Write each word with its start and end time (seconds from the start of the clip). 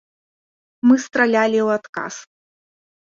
Мы 0.87 0.95
стралялі 1.05 1.59
ў 1.63 1.79
адказ! 1.81 2.13